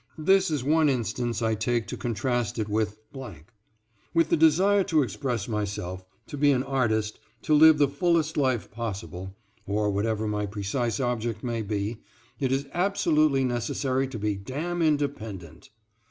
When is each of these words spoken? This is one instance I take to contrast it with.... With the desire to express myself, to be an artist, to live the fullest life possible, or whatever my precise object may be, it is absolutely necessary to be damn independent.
This 0.17 0.49
is 0.49 0.63
one 0.63 0.89
instance 0.89 1.43
I 1.43 1.53
take 1.53 1.85
to 1.85 1.95
contrast 1.95 2.57
it 2.57 2.67
with.... 2.67 2.97
With 4.15 4.29
the 4.29 4.35
desire 4.35 4.83
to 4.85 5.03
express 5.03 5.47
myself, 5.47 6.03
to 6.25 6.37
be 6.37 6.49
an 6.51 6.63
artist, 6.63 7.19
to 7.43 7.53
live 7.53 7.77
the 7.77 7.87
fullest 7.87 8.35
life 8.35 8.71
possible, 8.71 9.35
or 9.67 9.91
whatever 9.91 10.27
my 10.27 10.47
precise 10.47 10.99
object 10.99 11.43
may 11.43 11.61
be, 11.61 11.99
it 12.39 12.51
is 12.51 12.65
absolutely 12.73 13.43
necessary 13.43 14.07
to 14.07 14.17
be 14.17 14.33
damn 14.35 14.81
independent. 14.81 15.69